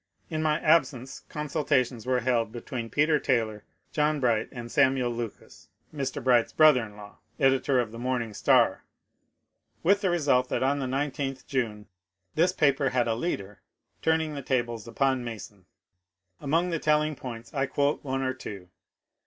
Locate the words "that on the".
10.49-10.87